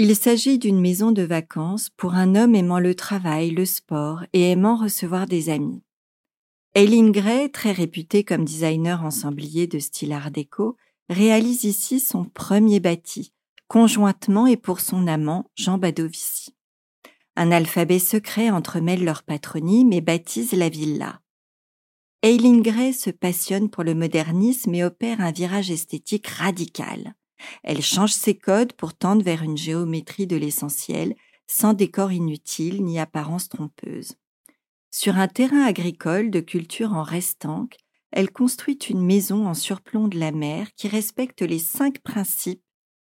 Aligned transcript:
Il 0.00 0.14
s'agit 0.14 0.60
d'une 0.60 0.80
maison 0.80 1.10
de 1.10 1.22
vacances 1.22 1.90
pour 1.90 2.14
un 2.14 2.36
homme 2.36 2.54
aimant 2.54 2.78
le 2.78 2.94
travail, 2.94 3.50
le 3.50 3.64
sport 3.64 4.22
et 4.32 4.52
aimant 4.52 4.76
recevoir 4.76 5.26
des 5.26 5.50
amis. 5.50 5.82
Eileen 6.76 7.10
Gray, 7.10 7.50
très 7.50 7.72
réputée 7.72 8.22
comme 8.22 8.44
designer 8.44 9.04
ensemblier 9.04 9.66
de 9.66 9.80
style 9.80 10.12
art 10.12 10.30
déco, 10.30 10.76
réalise 11.08 11.64
ici 11.64 11.98
son 11.98 12.24
premier 12.24 12.78
bâti, 12.78 13.32
conjointement 13.66 14.46
et 14.46 14.56
pour 14.56 14.78
son 14.78 15.08
amant 15.08 15.50
Jean 15.56 15.78
Badovici. 15.78 16.54
Un 17.34 17.50
alphabet 17.50 17.98
secret 17.98 18.50
entremêle 18.50 19.02
leurs 19.02 19.24
patronymes 19.24 19.92
et 19.92 20.00
baptise 20.00 20.52
la 20.52 20.68
villa. 20.68 21.20
Eileen 22.22 22.62
Gray 22.62 22.92
se 22.92 23.10
passionne 23.10 23.68
pour 23.68 23.82
le 23.82 23.96
modernisme 23.96 24.72
et 24.74 24.84
opère 24.84 25.20
un 25.20 25.32
virage 25.32 25.72
esthétique 25.72 26.28
radical. 26.28 27.16
Elle 27.62 27.82
change 27.82 28.12
ses 28.12 28.36
codes 28.36 28.72
pour 28.72 28.94
tendre 28.94 29.22
vers 29.22 29.42
une 29.42 29.56
géométrie 29.56 30.26
de 30.26 30.36
l'essentiel, 30.36 31.14
sans 31.46 31.72
décor 31.72 32.12
inutile 32.12 32.84
ni 32.84 32.98
apparence 32.98 33.48
trompeuse. 33.48 34.14
Sur 34.90 35.18
un 35.18 35.28
terrain 35.28 35.64
agricole 35.64 36.30
de 36.30 36.40
culture 36.40 36.92
en 36.92 37.02
restanque, 37.02 37.76
elle 38.10 38.30
construit 38.30 38.78
une 38.88 39.04
maison 39.04 39.46
en 39.46 39.54
surplomb 39.54 40.08
de 40.08 40.18
la 40.18 40.32
mer 40.32 40.68
qui 40.76 40.88
respecte 40.88 41.42
les 41.42 41.58
cinq 41.58 42.00
principes 42.00 42.62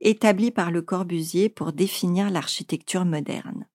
établis 0.00 0.50
par 0.50 0.70
Le 0.70 0.82
Corbusier 0.82 1.48
pour 1.48 1.72
définir 1.72 2.30
l'architecture 2.30 3.04
moderne. 3.04 3.66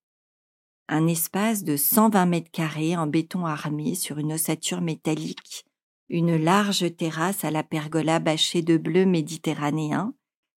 Un 0.87 1.07
espace 1.07 1.63
de 1.63 1.77
120 1.77 2.25
mètres 2.25 2.51
carrés 2.51 2.97
en 2.97 3.07
béton 3.07 3.45
armé 3.45 3.95
sur 3.95 4.17
une 4.17 4.33
ossature 4.33 4.81
métallique, 4.81 5.65
une 6.09 6.35
large 6.35 6.95
terrasse 6.97 7.45
à 7.45 7.51
la 7.51 7.63
pergola 7.63 8.19
bâchée 8.19 8.61
de 8.61 8.77
bleu 8.77 9.05
méditerranéen, 9.05 10.13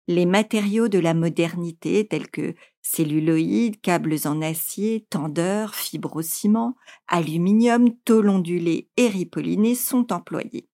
les 0.08 0.26
matériaux 0.26 0.88
de 0.88 0.98
la 0.98 1.14
modernité 1.14 2.06
tels 2.06 2.28
que 2.28 2.54
celluloïdes, 2.82 3.80
câbles 3.80 4.16
en 4.24 4.42
acier, 4.42 5.06
tendeurs, 5.08 5.74
fibres 5.74 6.16
au 6.16 6.22
ciment, 6.22 6.76
aluminium, 7.06 7.94
tôle 8.04 8.28
ondulée 8.28 8.88
et 8.96 9.08
ripollinée 9.08 9.74
sont 9.74 10.12
employés. 10.12 10.68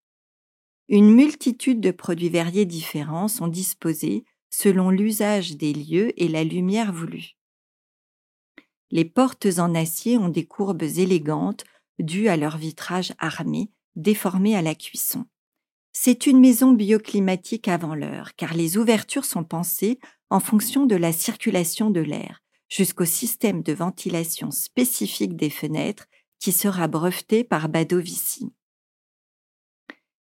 Une 0.88 1.12
multitude 1.12 1.80
de 1.80 1.90
produits 1.90 2.30
verriers 2.30 2.64
différents 2.64 3.28
sont 3.28 3.48
disposés 3.48 4.24
selon 4.50 4.88
l'usage 4.88 5.56
des 5.56 5.74
lieux 5.74 6.18
et 6.20 6.28
la 6.28 6.44
lumière 6.44 6.92
voulue. 6.92 7.36
Les 8.90 9.04
portes 9.04 9.58
en 9.58 9.74
acier 9.74 10.16
ont 10.16 10.30
des 10.30 10.46
courbes 10.46 10.82
élégantes 10.82 11.64
dues 11.98 12.28
à 12.28 12.38
leur 12.38 12.56
vitrage 12.56 13.12
armé, 13.18 13.70
déformé 13.96 14.56
à 14.56 14.62
la 14.62 14.74
cuisson. 14.74 15.26
C'est 16.10 16.26
une 16.26 16.40
maison 16.40 16.72
bioclimatique 16.72 17.68
avant 17.68 17.94
l'heure, 17.94 18.34
car 18.34 18.54
les 18.54 18.78
ouvertures 18.78 19.26
sont 19.26 19.44
pensées 19.44 19.98
en 20.30 20.40
fonction 20.40 20.86
de 20.86 20.96
la 20.96 21.12
circulation 21.12 21.90
de 21.90 22.00
l'air, 22.00 22.40
jusqu'au 22.70 23.04
système 23.04 23.62
de 23.62 23.74
ventilation 23.74 24.50
spécifique 24.50 25.36
des 25.36 25.50
fenêtres 25.50 26.06
qui 26.40 26.50
sera 26.50 26.88
breveté 26.88 27.44
par 27.44 27.68
Badovici. 27.68 28.50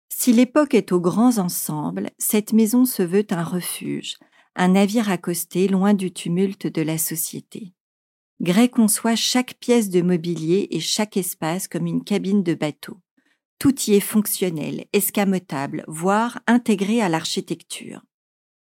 Si 0.08 0.32
l'époque 0.32 0.74
est 0.74 0.94
aux 0.94 1.02
grands 1.02 1.38
ensembles, 1.38 2.12
cette 2.18 2.54
maison 2.54 2.86
se 2.86 3.04
veut 3.04 3.28
un 3.32 3.44
refuge, 3.44 4.16
un 4.56 4.70
navire 4.70 5.10
accosté 5.10 5.68
loin 5.68 5.94
du 5.94 6.14
tumulte 6.14 6.66
de 6.66 6.82
la 6.82 6.98
société. 6.98 7.74
Gray 8.40 8.70
conçoit 8.70 9.18
chaque 9.18 9.56
pièce 9.56 9.90
de 9.90 10.02
mobilier 10.02 10.66
et 10.72 10.80
chaque 10.80 11.18
espace 11.18 11.68
comme 11.68 11.88
une 11.88 12.06
cabine 12.06 12.42
de 12.42 12.54
bateau. 12.54 13.03
Tout 13.64 13.84
y 13.84 13.94
est 13.94 14.02
fonctionnel, 14.02 14.88
escamotable, 14.92 15.86
voire 15.88 16.42
intégré 16.48 17.02
à 17.02 17.08
l'architecture. 17.08 18.02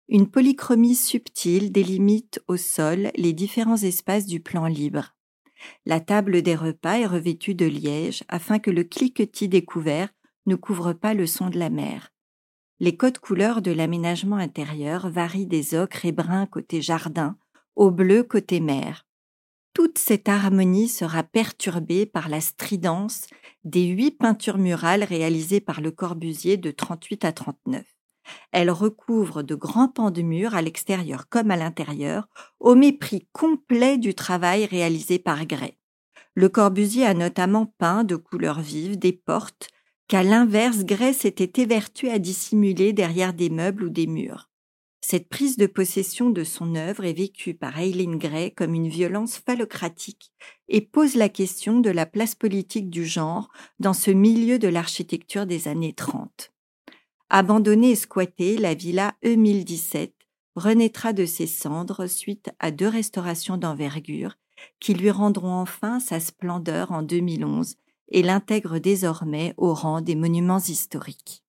Une 0.07 0.29
polychromie 0.29 0.93
subtile 0.93 1.71
délimite 1.71 2.43
au 2.47 2.57
sol 2.57 3.09
les 3.15 3.33
différents 3.33 3.81
espaces 3.81 4.27
du 4.27 4.39
plan 4.39 4.67
libre. 4.67 5.15
La 5.87 5.99
table 5.99 6.43
des 6.43 6.53
repas 6.53 6.99
est 6.99 7.07
revêtue 7.07 7.55
de 7.55 7.65
liège 7.65 8.23
afin 8.27 8.59
que 8.59 8.69
le 8.69 8.83
cliquetis 8.83 9.49
découvert 9.49 10.09
ne 10.45 10.53
couvre 10.53 10.93
pas 10.93 11.15
le 11.15 11.25
son 11.25 11.49
de 11.49 11.57
la 11.57 11.71
mer. 11.71 12.13
Les 12.79 12.95
codes 12.95 13.17
couleurs 13.17 13.63
de 13.63 13.71
l'aménagement 13.71 14.37
intérieur 14.37 15.09
varient 15.09 15.47
des 15.47 15.73
ocres 15.73 16.05
et 16.05 16.11
bruns 16.11 16.45
côté 16.45 16.83
jardin 16.83 17.35
au 17.75 17.89
bleu 17.89 18.21
côté 18.21 18.59
mer 18.59 19.02
toute 19.73 19.97
cette 19.97 20.29
harmonie 20.29 20.87
sera 20.87 21.23
perturbée 21.23 22.05
par 22.05 22.29
la 22.29 22.41
stridence 22.41 23.27
des 23.63 23.85
huit 23.85 24.11
peintures 24.11 24.59
murales 24.59 25.03
réalisées 25.03 25.61
par 25.61 25.81
Le 25.81 25.91
Corbusier 25.91 26.57
de 26.57 26.69
38 26.69 27.25
à 27.25 27.31
39. 27.31 27.83
Elle 28.51 28.71
recouvre 28.71 29.41
de 29.41 29.55
grands 29.55 29.87
pans 29.87 30.11
de 30.11 30.21
murs 30.21 30.55
à 30.55 30.61
l'extérieur 30.61 31.27
comme 31.27 31.51
à 31.51 31.57
l'intérieur, 31.57 32.27
au 32.59 32.75
mépris 32.75 33.27
complet 33.31 33.97
du 33.97 34.13
travail 34.13 34.65
réalisé 34.65 35.19
par 35.19 35.45
Gray. 35.45 35.77
Le 36.35 36.49
Corbusier 36.49 37.05
a 37.05 37.13
notamment 37.13 37.65
peint 37.65 38.03
de 38.03 38.15
couleurs 38.15 38.61
vives 38.61 38.97
des 38.97 39.13
portes 39.13 39.69
qu'à 40.07 40.23
l'inverse 40.23 40.83
Gray 40.83 41.13
s'était 41.13 41.61
évertué 41.61 42.11
à 42.11 42.19
dissimuler 42.19 42.93
derrière 42.93 43.33
des 43.33 43.49
meubles 43.49 43.85
ou 43.85 43.89
des 43.89 44.07
murs. 44.07 44.52
Cette 45.05 45.27
prise 45.27 45.57
de 45.57 45.65
possession 45.65 46.29
de 46.29 46.45
son 46.45 46.75
œuvre 46.75 47.03
est 47.03 47.11
vécue 47.11 47.53
par 47.53 47.77
Eileen 47.77 48.17
Gray 48.17 48.53
comme 48.53 48.73
une 48.73 48.87
violence 48.87 49.37
phallocratique 49.37 50.31
et 50.69 50.79
pose 50.79 51.15
la 51.15 51.27
question 51.27 51.81
de 51.81 51.89
la 51.89 52.05
place 52.05 52.35
politique 52.35 52.89
du 52.89 53.05
genre 53.05 53.49
dans 53.81 53.91
ce 53.91 54.11
milieu 54.11 54.59
de 54.59 54.69
l'architecture 54.69 55.45
des 55.45 55.67
années 55.67 55.91
30. 55.91 56.53
Abandonnée 57.29 57.91
et 57.91 57.95
squattée, 57.95 58.57
la 58.57 58.75
villa 58.75 59.13
E1017 59.25 60.13
renaîtra 60.55 61.11
de 61.11 61.25
ses 61.25 61.47
cendres 61.47 62.07
suite 62.07 62.51
à 62.59 62.71
deux 62.71 62.87
restaurations 62.87 63.57
d'envergure 63.57 64.37
qui 64.79 64.93
lui 64.93 65.11
rendront 65.11 65.55
enfin 65.55 65.99
sa 65.99 66.21
splendeur 66.21 66.93
en 66.93 67.03
2011 67.03 67.75
et 68.07 68.23
l'intègrent 68.23 68.79
désormais 68.79 69.53
au 69.57 69.73
rang 69.73 69.99
des 69.99 70.15
monuments 70.15 70.59
historiques. 70.59 71.42